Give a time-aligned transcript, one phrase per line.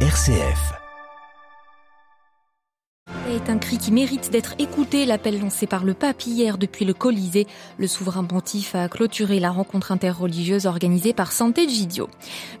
[0.00, 0.85] RCF
[3.36, 5.04] est un cri qui mérite d'être écouté.
[5.04, 7.46] L'appel lancé par le pape hier depuis le Colisée.
[7.76, 12.08] Le souverain pontife a clôturé la rencontre interreligieuse organisée par Santé Gidio.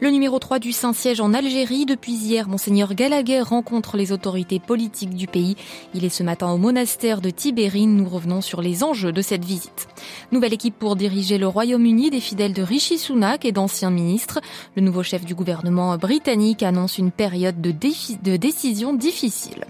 [0.00, 1.86] Le numéro 3 du Saint-Siège en Algérie.
[1.86, 5.56] Depuis hier, Monseigneur Gallagher rencontre les autorités politiques du pays.
[5.94, 7.96] Il est ce matin au monastère de Tibérine.
[7.96, 9.88] Nous revenons sur les enjeux de cette visite.
[10.30, 14.40] Nouvelle équipe pour diriger le Royaume-Uni des fidèles de Rishi Sunak et d'anciens ministres.
[14.74, 19.64] Le nouveau chef du gouvernement britannique annonce une période de, de décision difficile.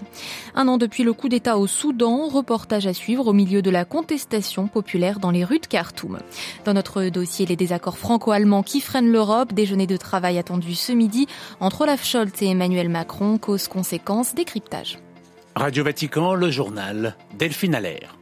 [0.53, 3.85] Un an depuis le coup d'État au Soudan, reportage à suivre au milieu de la
[3.85, 6.19] contestation populaire dans les rues de Khartoum.
[6.65, 11.27] Dans notre dossier, les désaccords franco-allemands qui freinent l'Europe, déjeuner de travail attendu ce midi
[11.59, 14.99] entre Olaf Scholz et Emmanuel Macron, cause conséquence décryptage.
[15.55, 18.16] Radio Vatican, le journal Delphine Allaire.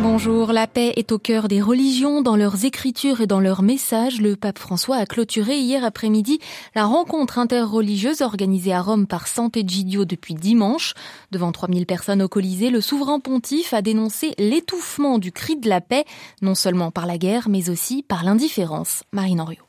[0.00, 4.20] Bonjour, la paix est au cœur des religions, dans leurs écritures et dans leurs messages.
[4.20, 6.38] Le pape François a clôturé hier après-midi
[6.76, 10.94] la rencontre interreligieuse organisée à Rome par Sant'Egidio depuis dimanche.
[11.32, 15.80] Devant 3000 personnes au Colisée, le souverain pontife a dénoncé l'étouffement du cri de la
[15.80, 16.04] paix,
[16.42, 19.02] non seulement par la guerre, mais aussi par l'indifférence.
[19.12, 19.67] Marine Henriot.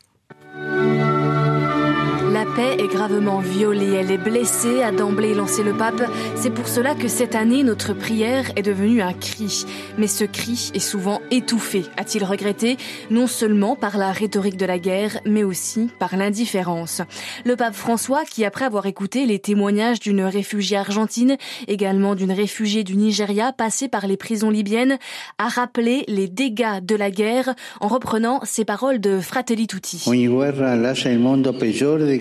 [2.40, 6.02] La paix est gravement violée, elle est blessée, a d'emblée lancé le pape.
[6.38, 9.66] C'est pour cela que cette année, notre prière est devenue un cri.
[9.98, 12.78] Mais ce cri est souvent étouffé, a-t-il regretté,
[13.12, 17.02] non seulement par la rhétorique de la guerre, mais aussi par l'indifférence.
[17.44, 21.36] Le pape François, qui après avoir écouté les témoignages d'une réfugiée argentine,
[21.68, 24.98] également d'une réfugiée du Nigeria passée par les prisons libyennes,
[25.40, 30.06] a rappelé les dégâts de la guerre en reprenant ses paroles de Fratelli Tutti.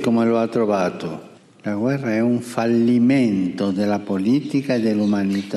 [0.08, 1.27] come lo ha trovato.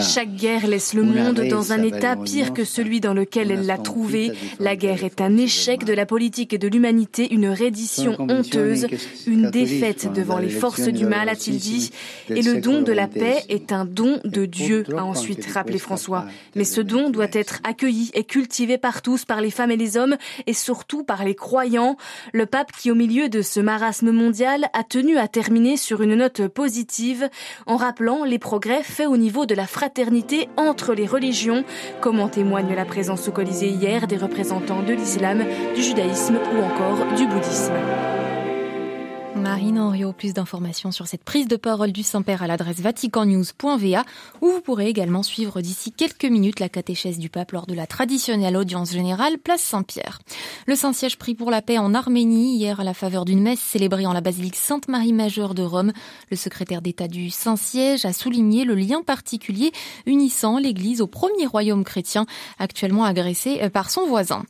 [0.01, 3.77] Chaque guerre laisse le monde dans un état pire que celui dans lequel elle l'a
[3.77, 4.31] trouvé.
[4.59, 8.87] La guerre est un échec de la politique et de l'humanité, une reddition honteuse,
[9.27, 11.91] une défaite devant les forces du mal, a-t-il dit.
[12.29, 16.25] Et le don de la paix est un don de Dieu, a ensuite rappelé François.
[16.55, 19.97] Mais ce don doit être accueilli et cultivé par tous, par les femmes et les
[19.97, 21.97] hommes, et surtout par les croyants.
[22.33, 26.15] Le pape qui, au milieu de ce marasme mondial, a tenu à terminer sur une
[26.15, 27.29] note positive
[27.65, 31.63] en rappelant les progrès faits au niveau de la fraternité entre les religions,
[32.01, 35.43] comme en témoigne la présence au Colisée hier des représentants de l'islam,
[35.75, 37.73] du judaïsme ou encore du bouddhisme.
[39.35, 44.03] Marine Henriot, plus d'informations sur cette prise de parole du Saint-Père à l'adresse vaticannews.va
[44.41, 47.87] où vous pourrez également suivre d'ici quelques minutes la catéchèse du pape lors de la
[47.87, 50.19] traditionnelle audience générale place Saint-Pierre.
[50.67, 54.05] Le Saint-Siège pris pour la paix en Arménie hier à la faveur d'une messe célébrée
[54.05, 55.93] en la basilique Sainte-Marie Majeure de Rome.
[56.29, 59.71] Le secrétaire d'État du Saint-Siège a souligné le lien particulier
[60.05, 62.25] unissant l'Église au premier royaume chrétien
[62.59, 64.43] actuellement agressé euh, par son voisin.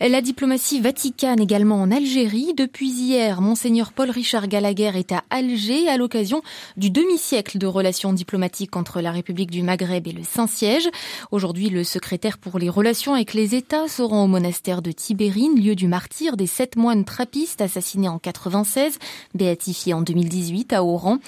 [0.00, 2.52] La diplomatie vaticane également en Algérie.
[2.54, 6.42] Depuis hier, Monseigneur Paul Richard Gallagher est à Alger à l'occasion
[6.76, 10.88] du demi-siècle de relations diplomatiques entre la République du Maghreb et le Saint-Siège.
[11.30, 15.54] Aujourd'hui, le secrétaire pour les relations avec les États se rend au monastère de Tibérine,
[15.54, 18.98] lieu du martyr des sept moines trappistes assassinés en 96,
[19.36, 21.18] béatifiés en 2018 à Oran.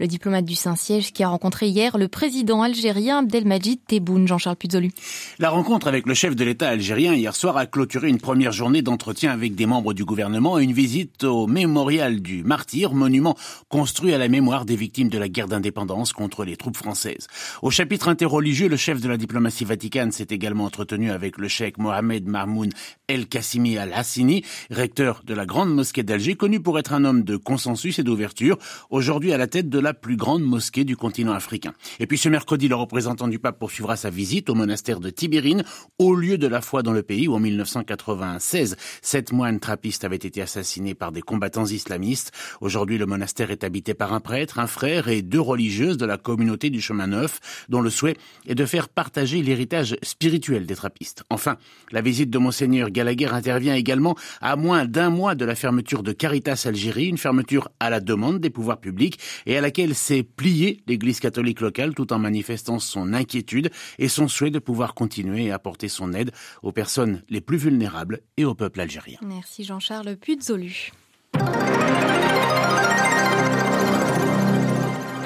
[0.00, 4.90] Le diplomate du Saint-Siège qui a rencontré hier le président algérien Abdelmajid Tebboune, Jean-Charles Puzolu.
[5.38, 8.82] La rencontre avec le chef de l'État algérien hier soir a clôturé une première journée
[8.82, 13.36] d'entretien avec des membres du gouvernement et une visite au mémorial du Martyr, monument
[13.68, 17.26] construit à la mémoire des victimes de la guerre d'indépendance contre les troupes françaises.
[17.62, 21.78] Au chapitre interreligieux, le chef de la diplomatie vaticane s'est également entretenu avec le cheikh
[21.78, 22.72] Mohamed Mahmoud
[23.08, 27.36] El Qassimi Al-Hassini, recteur de la grande mosquée d'Alger, connu pour être un homme de
[27.36, 28.58] consensus et d'ouverture,
[28.90, 31.72] aujourd'hui à la tête de la plus grande mosquée du continent africain.
[31.98, 35.64] Et puis ce mercredi, le représentant du pape poursuivra sa visite au monastère de Tibérine,
[35.98, 40.16] au lieu de la foi dans le pays où en 1996, sept moines trappistes avaient
[40.16, 42.29] été assassinés par des combattants islamistes.
[42.60, 46.18] Aujourd'hui, le monastère est habité par un prêtre, un frère et deux religieuses de la
[46.18, 51.24] communauté du chemin neuf, dont le souhait est de faire partager l'héritage spirituel des trappistes.
[51.30, 51.56] Enfin,
[51.90, 56.12] la visite de Monseigneur Gallagher intervient également à moins d'un mois de la fermeture de
[56.12, 60.82] Caritas Algérie, une fermeture à la demande des pouvoirs publics et à laquelle s'est pliée
[60.86, 65.54] l'Église catholique locale tout en manifestant son inquiétude et son souhait de pouvoir continuer à
[65.56, 66.30] apporter son aide
[66.62, 69.18] aux personnes les plus vulnérables et au peuple algérien.
[69.22, 70.92] Merci Jean-Charles Puzolu.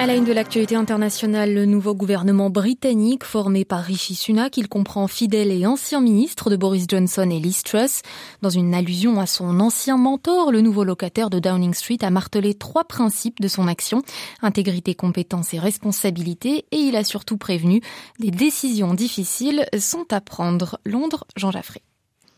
[0.05, 4.67] À la une de l'actualité internationale, le nouveau gouvernement britannique formé par Rishi Sunak, il
[4.67, 8.03] comprend fidèles et anciens ministres de Boris Johnson et Liz Truss.
[8.43, 12.53] Dans une allusion à son ancien mentor, le nouveau locataire de Downing Street a martelé
[12.53, 14.03] trois principes de son action,
[14.43, 17.81] intégrité, compétence et responsabilité, et il a surtout prévenu
[18.19, 20.77] des décisions difficiles sont à prendre.
[20.85, 21.81] Londres, Jean Jaffré.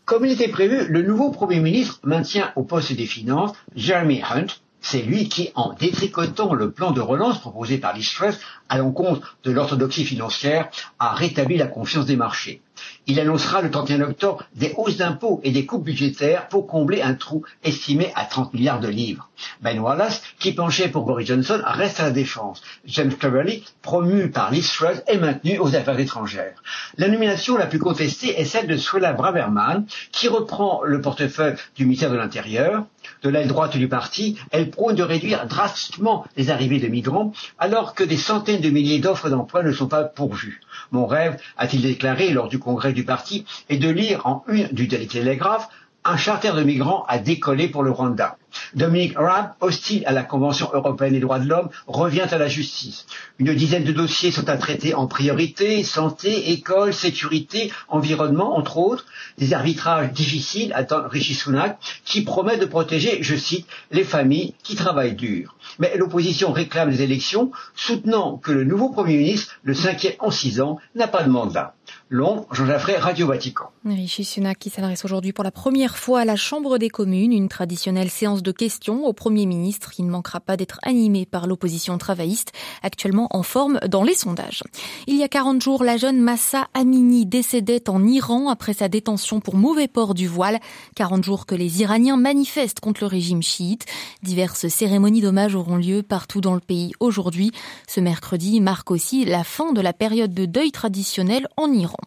[0.06, 4.46] Comme il était prévu, le nouveau Premier ministre maintient au poste des Finances Jeremy Hunt,
[4.80, 8.38] C'est lui qui, en détricotant le plan de relance proposé par l'Istress
[8.68, 12.62] à l'encontre de l'orthodoxie financière, a rétabli la confiance des marchés.
[13.06, 17.14] Il annoncera le 31 octobre des hausses d'impôts et des coupes budgétaires pour combler un
[17.14, 19.30] trou estimé à 30 milliards de livres.
[19.62, 22.62] Ben Wallace, qui penchait pour Boris Johnson, reste à la défense.
[22.86, 26.62] James Cleverly, promu par Liz Truss, est maintenu aux affaires étrangères.
[26.96, 31.84] La nomination la plus contestée est celle de Suella Braverman, qui reprend le portefeuille du
[31.84, 32.84] ministère de l'Intérieur.
[33.22, 37.94] De l'aile droite du parti, elle prône de réduire drastiquement les arrivées de migrants, alors
[37.94, 40.60] que des centaines de milliers d'offres d'emploi ne sont pas pourvues.
[40.90, 44.88] Mon rêve, a-t-il déclaré lors du congrès du parti, est de lire en une du
[44.88, 45.70] Daily Telegraph
[46.04, 48.36] un charter de migrants a décollé pour le Rwanda.
[48.74, 53.06] Dominique Raab, hostile à la Convention européenne des droits de l'homme, revient à la justice.
[53.38, 59.06] Une dizaine de dossiers sont à traiter en priorité, santé, école, sécurité, environnement, entre autres.
[59.38, 64.74] Des arbitrages difficiles attendent Rishi Sunak, qui promet de protéger, je cite, les familles qui
[64.76, 65.56] travaillent dur.
[65.78, 70.60] Mais l'opposition réclame des élections, soutenant que le nouveau Premier ministre, le cinquième en six
[70.60, 71.74] ans, n'a pas de mandat.
[72.10, 73.70] Long, Jean Jaffray, Radio Vatican.
[74.58, 78.42] Qui s'adresse aujourd'hui pour la première fois à la Chambre des communes, une traditionnelle séance
[78.52, 82.52] questions au Premier ministre qui ne manquera pas d'être animée par l'opposition travailliste,
[82.82, 84.62] actuellement en forme dans les sondages.
[85.06, 89.40] Il y a 40 jours, la jeune Massa Amini décédait en Iran après sa détention
[89.40, 90.58] pour mauvais port du voile.
[90.96, 93.86] 40 jours que les Iraniens manifestent contre le régime chiite.
[94.22, 97.52] Diverses cérémonies d'hommage auront lieu partout dans le pays aujourd'hui.
[97.86, 101.98] Ce mercredi marque aussi la fin de la période de deuil traditionnel en Iran.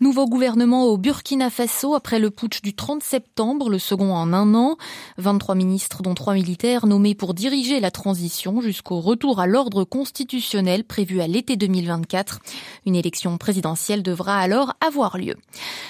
[0.00, 4.54] Nouveau gouvernement au Burkina Faso après le putsch du 30 septembre, le second en un
[4.54, 4.76] an.
[5.16, 10.84] 23 ministres, dont trois militaires, nommés pour diriger la transition jusqu'au retour à l'ordre constitutionnel
[10.84, 12.38] prévu à l'été 2024.
[12.86, 15.34] Une élection présidentielle devra alors avoir lieu.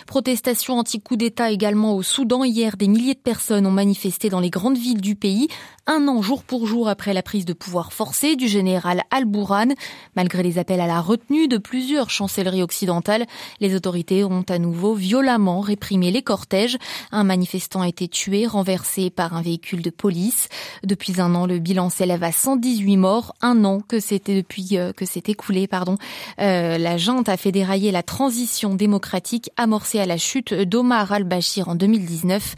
[0.06, 2.44] Protestation anti-coup d'État également au Soudan.
[2.44, 5.48] Hier, des milliers de personnes ont manifesté dans les grandes villes du pays,
[5.86, 9.74] un an jour pour jour après la prise de pouvoir forcée du général Al-Bourhan.
[10.16, 13.26] Malgré les appels à la retenue de plusieurs chancelleries occidentales,
[13.60, 16.76] les autorités ont à nouveau violemment réprimé les cortèges.
[17.12, 20.48] Un manifestant a été tué, renversé par un véhicule de police.
[20.84, 23.34] Depuis un an, le bilan s'élève à 118 morts.
[23.42, 25.96] Un an que c'était depuis euh, que c'est écoulé, pardon.
[26.40, 31.68] Euh, la junte a fait dérailler la transition démocratique amorcée à la chute d'Omar al-Bashir
[31.68, 32.54] en 2019.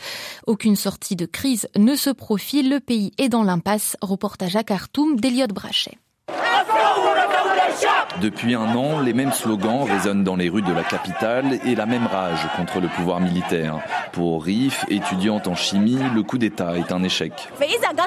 [0.47, 2.69] Aucune sortie de crise ne se profile.
[2.69, 3.97] Le pays est dans l'impasse.
[4.02, 5.99] Reportage à Khartoum d'Eliott Brachet.
[8.20, 11.87] Depuis un an, les mêmes slogans résonnent dans les rues de la capitale et la
[11.87, 13.81] même rage contre le pouvoir militaire.
[14.12, 17.32] Pour Rif, étudiante en chimie, le coup d'État est un échec.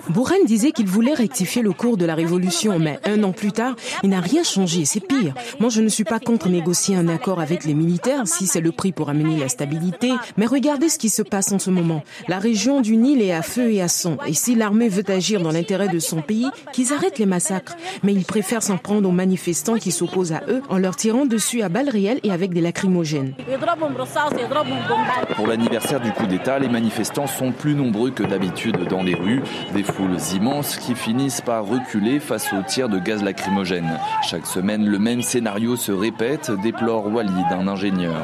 [0.09, 3.75] Bourren disait qu'il voulait rectifier le cours de la révolution, mais un an plus tard,
[4.03, 4.85] il n'a rien changé.
[4.85, 5.33] C'est pire.
[5.59, 8.71] Moi, je ne suis pas contre négocier un accord avec les militaires si c'est le
[8.71, 12.03] prix pour amener la stabilité, mais regardez ce qui se passe en ce moment.
[12.27, 15.41] La région du Nil est à feu et à sang, et si l'armée veut agir
[15.41, 17.75] dans l'intérêt de son pays, qu'ils arrêtent les massacres.
[18.03, 21.61] Mais ils préfèrent s'en prendre aux manifestants qui s'opposent à eux en leur tirant dessus
[21.61, 23.33] à balles réelles et avec des lacrymogènes.
[25.35, 29.41] Pour l'anniversaire du coup d'État, les manifestants sont plus nombreux que d'habitude dans les rues.
[29.73, 33.99] Des foules immenses qui finissent par reculer face aux tirs de gaz lacrymogène.
[34.23, 38.15] Chaque semaine, le même scénario se répète, déplore Walid, un ingénieur.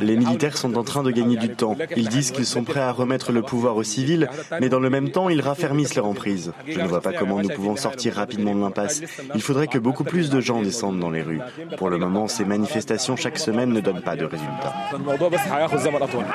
[0.00, 1.76] Les militaires sont en train de gagner du temps.
[1.96, 4.28] Ils disent qu'ils sont prêts à remettre le pouvoir aux civils,
[4.60, 6.52] mais dans le même temps, ils raffermissent leur emprise.
[6.66, 9.00] Je ne vois pas comment nous pouvons sortir rapidement de l'impasse.
[9.34, 11.40] Il faudrait que beaucoup plus de gens descendent dans les rues.
[11.76, 14.74] Pour le moment, ces manifestations chaque semaine ne donnent pas de résultats.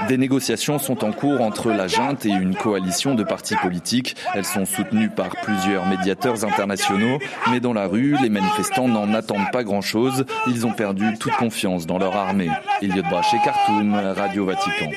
[0.08, 4.16] Des négociations sont en cours entre la junte et une coalition de partis politiques.
[4.34, 7.20] Elles sont soutenues par plusieurs médiateurs internationaux,
[7.52, 10.26] mais dans la rue, les manifestants n'en attendent pas grand-chose.
[10.48, 12.50] Ils ont perdu toute confiance dans leur armée.
[12.82, 14.92] Elliot Brachet, Khartoum, Radio Vatican.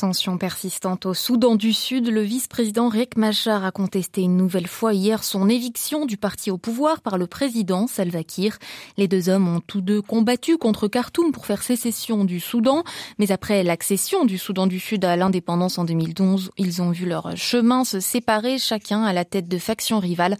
[0.00, 4.94] Tension persistante au Soudan du Sud, le vice-président Riek Machar a contesté une nouvelle fois
[4.94, 8.56] hier son éviction du parti au pouvoir par le président Salva Kiir.
[8.96, 12.82] Les deux hommes ont tous deux combattu contre Khartoum pour faire sécession du Soudan,
[13.18, 17.36] mais après l'accession du Soudan du Sud à l'indépendance en 2012, ils ont vu leur
[17.36, 20.38] chemin se séparer, chacun à la tête de factions rivales,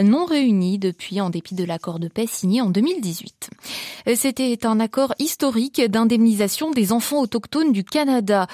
[0.00, 3.50] non réunies depuis en dépit de l'accord de paix signé en 2018.
[4.14, 8.46] C'était un accord historique d'indemnisation des enfants autochtones du Canada.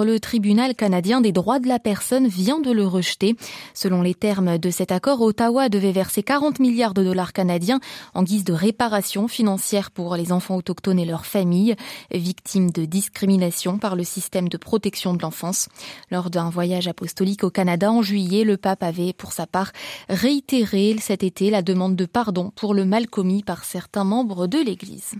[0.00, 3.36] Le tribunal canadien des droits de la personne vient de le rejeter.
[3.74, 7.80] Selon les termes de cet accord, Ottawa devait verser 40 milliards de dollars canadiens
[8.14, 11.76] en guise de réparation financière pour les enfants autochtones et leurs familles,
[12.10, 15.68] victimes de discrimination par le système de protection de l'enfance.
[16.10, 19.72] Lors d'un voyage apostolique au Canada en juillet, le pape avait, pour sa part,
[20.08, 24.58] réitéré cet été la demande de pardon pour le mal commis par certains membres de
[24.58, 25.14] l'Église.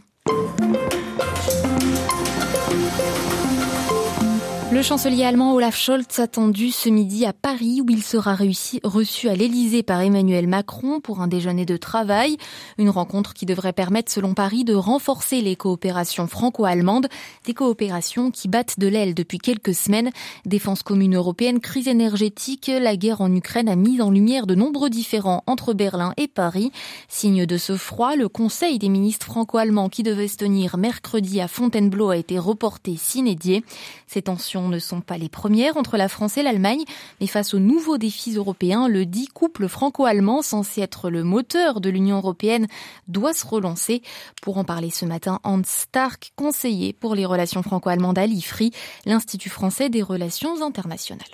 [4.73, 9.35] Le chancelier allemand Olaf Scholz attendu ce midi à Paris où il sera reçu à
[9.35, 12.39] l'Elysée par Emmanuel Macron pour un déjeuner de travail.
[12.79, 17.09] Une rencontre qui devrait permettre, selon Paris, de renforcer les coopérations franco-allemandes,
[17.45, 20.11] des coopérations qui battent de l'aile depuis quelques semaines.
[20.47, 24.89] Défense commune européenne, crise énergétique, la guerre en Ukraine a mis en lumière de nombreux
[24.89, 26.73] différends entre Berlin et Paris.
[27.09, 31.47] Signe de ce froid, le Conseil des ministres franco-allemands qui devait se tenir mercredi à
[31.47, 33.65] Fontainebleau a été reporté s'inédier.
[34.07, 36.85] Ces tensions ne sont pas les premières entre la France et l'Allemagne,
[37.21, 41.91] mais face aux nouveaux défis européens, le dit couple franco-allemand, censé être le moteur de
[41.91, 42.67] l'Union européenne,
[43.09, 44.03] doit se relancer.
[44.43, 48.71] Pour en parler ce matin, Hans Stark, conseiller pour les relations franco-allemandes à l'IFRI,
[49.07, 51.27] l'Institut français des relations internationales.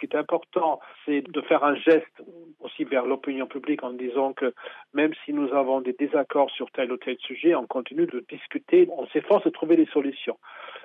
[0.00, 2.22] Ce qui est important, c'est de faire un geste
[2.60, 4.54] aussi vers l'opinion publique en disant que
[4.94, 8.88] même si nous avons des désaccords sur tel ou tel sujet, on continue de discuter,
[8.96, 10.38] on s'efforce de trouver des solutions.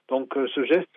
[0.10, 0.90] Donc euh, ce geste,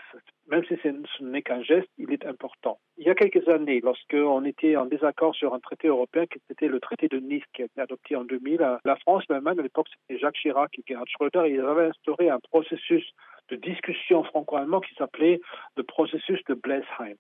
[0.49, 2.79] même si ce n'est qu'un geste, il est important.
[2.97, 6.67] Il y a quelques années, lorsqu'on était en désaccord sur un traité européen, qui était
[6.67, 9.87] le traité de Nice, qui a été adopté en 2000, la France, l'Allemagne, à l'époque,
[9.91, 13.09] c'était Jacques Chirac et Gerhard Schröder, ils avaient instauré un processus
[13.49, 15.41] de discussion franco-allemand qui s'appelait
[15.77, 17.15] le processus de Blesheim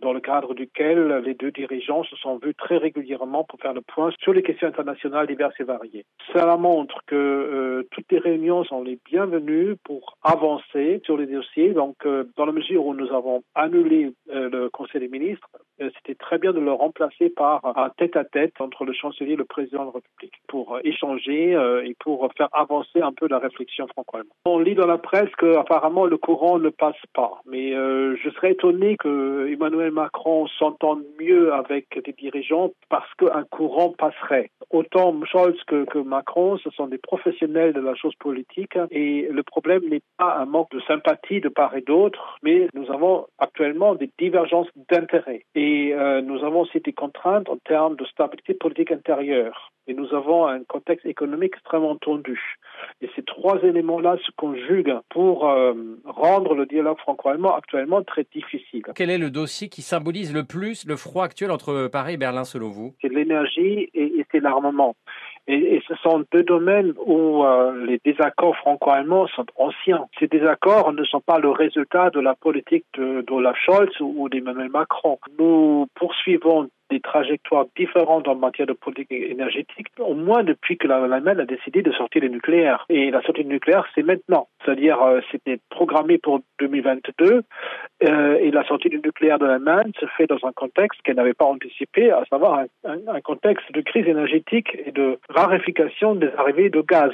[0.00, 3.80] dans le cadre duquel les deux dirigeants se sont vus très régulièrement pour faire le
[3.80, 6.04] point sur les questions internationales diverses et variées.
[6.32, 11.72] Cela montre que euh, toutes les réunions sont les bienvenues pour avancer sur les dossiers.
[11.72, 16.14] Donc, euh, dans la mesure où nous avons annulé euh, le Conseil des ministres, c'était
[16.14, 19.86] très bien de le remplacer par un tête-à-tête entre le chancelier et le président de
[19.86, 21.52] la République pour échanger
[21.84, 24.34] et pour faire avancer un peu la réflexion franco-allemande.
[24.44, 28.98] On lit dans la presse qu'apparemment le courant ne passe pas, mais je serais étonné
[28.98, 34.50] que Emmanuel Macron s'entendent mieux avec des dirigeants parce qu'un courant passerait.
[34.70, 39.82] Autant Scholz que, Macron, ce sont des professionnels de la chose politique et le problème
[39.88, 44.10] n'est pas un manque de sympathie de part et d'autre, mais nous avons actuellement des
[44.18, 49.72] divergences d'intérêts et euh, nous avons aussi des contraintes en termes de stabilité politique intérieure
[49.90, 52.40] et nous avons un contexte économique extrêmement tendu.
[53.00, 58.82] Et ces trois éléments-là se conjuguent pour euh, rendre le dialogue franco-allemand actuellement très difficile.
[58.94, 62.44] Quel est le dossier qui symbolise le plus le froid actuel entre Paris et Berlin
[62.44, 64.94] selon vous C'est l'énergie et, c'est l'armement.
[65.48, 70.06] Et, ce sont deux domaines où euh, les désaccords franco-allemands sont anciens.
[70.18, 75.18] Ces désaccords ne sont pas le résultat de la politique d'Olaf Scholz ou d'Emmanuel Macron.
[75.38, 81.40] Nous poursuivons des trajectoires différentes en matière de politique énergétique, au moins depuis que l'Allemagne
[81.40, 82.84] a décidé de sortir du nucléaire.
[82.88, 84.48] Et la sortie du nucléaire, c'est maintenant.
[84.64, 87.42] C'est-à-dire, euh, c'était programmé pour 2022,
[88.02, 91.34] euh, et la sortie du nucléaire de l'Allemagne se fait dans un contexte qu'elle n'avait
[91.34, 96.80] pas anticipé, à savoir un contexte de crise énergétique et de raréfication des arrivées de
[96.80, 97.12] gaz.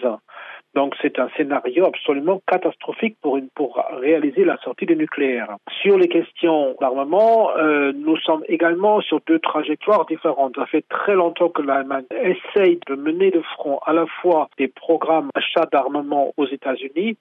[0.76, 5.56] Donc c'est un scénario absolument catastrophique pour, une, pour réaliser la sortie du nucléaire.
[5.80, 10.54] Sur les questions d'armement, euh, nous sommes également sur deux trajectoires différentes.
[10.56, 14.68] Ça fait très longtemps que l'Allemagne essaye de mener de front à la fois des
[14.68, 17.16] programmes d'achat d'armement aux États-Unis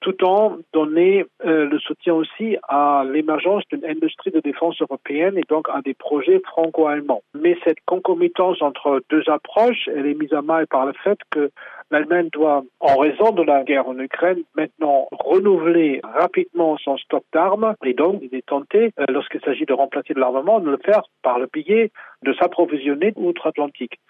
[0.00, 5.44] tout en donnant euh, le soutien aussi à l'émergence d'une industrie de défense européenne et
[5.48, 7.22] donc à des projets franco-allemands.
[7.34, 11.50] Mais cette concomitance entre deux approches, elle est mise à mal par le fait que
[11.90, 17.74] l'Allemagne doit, en raison de la guerre en Ukraine, maintenant renouveler rapidement son stock d'armes
[17.84, 21.02] et donc il est tenté, euh, lorsqu'il s'agit de remplacer de l'armement, de le faire
[21.22, 21.90] par le biais
[22.24, 24.00] de s'approvisionner outre-Atlantique,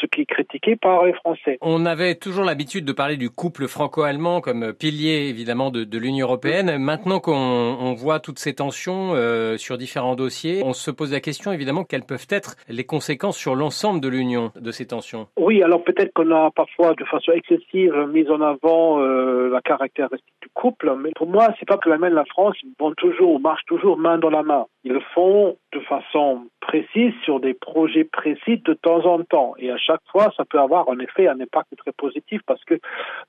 [0.00, 1.58] ce qui est critiqué par les Français.
[1.60, 6.26] On avait toujours l'habitude de parler du couple franco-allemand comme pilier évidemment de, de l'Union
[6.26, 6.78] européenne.
[6.78, 11.52] Maintenant qu'on voit toutes ces tensions euh, sur différents dossiers, on se pose la question
[11.52, 15.26] évidemment quelles peuvent être les conséquences sur l'ensemble de l'Union de ces tensions?
[15.36, 20.34] Oui, alors peut-être qu'on a parfois de façon excessive mis en avant euh, la caractéristique
[20.42, 23.64] du couple, mais pour moi, c'est pas que l'Allemagne et la France vont toujours, marchent
[23.66, 24.66] toujours main dans la main.
[24.84, 29.54] Ils le font de façon précise sur des projets précis de temps en temps.
[29.58, 32.74] Et à chaque fois, ça peut avoir en effet un impact très positif parce que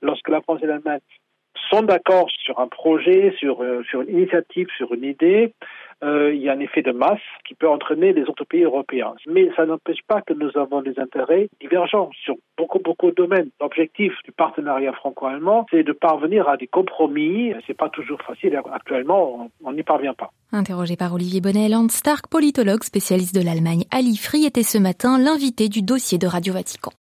[0.02, 1.00] lorsque la France et l'Allemagne
[1.70, 5.54] sont d'accord sur un projet, sur, euh, sur une initiative, sur une idée,
[6.06, 9.14] euh, il y a un effet de masse qui peut entraîner les autres pays européens.
[9.28, 13.50] Mais ça n'empêche pas que nous avons des intérêts divergents sur beaucoup, beaucoup de domaines.
[13.60, 17.54] L'objectif du partenariat franco-allemand, c'est de parvenir à des compromis.
[17.66, 18.60] C'est pas toujours facile.
[18.72, 20.32] Actuellement, on n'y parvient pas.
[20.52, 25.18] Interrogé par Olivier Bonnet, Land Stark, politologue spécialiste de l'Allemagne à l'IFRI, était ce matin
[25.18, 26.92] l'invité du dossier de Radio Vatican.